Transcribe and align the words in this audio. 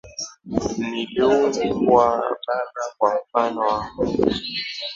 Niliumbwa 0.77 2.23
baba 2.47 2.85
kwa 2.97 3.19
mfano 3.27 3.61
wako. 3.61 4.05